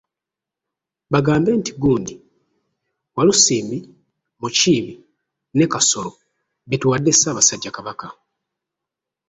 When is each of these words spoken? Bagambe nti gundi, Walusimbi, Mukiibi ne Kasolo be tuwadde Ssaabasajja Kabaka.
Bagambe 1.13 1.49
nti 1.59 1.71
gundi, 1.81 2.13
Walusimbi, 3.15 3.77
Mukiibi 4.41 4.93
ne 5.55 5.65
Kasolo 5.73 6.11
be 6.67 6.75
tuwadde 6.81 7.11
Ssaabasajja 7.15 7.71
Kabaka. 7.75 8.07